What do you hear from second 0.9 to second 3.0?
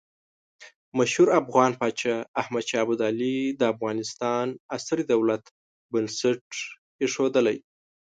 مشهور افغان پاچا احمد شاه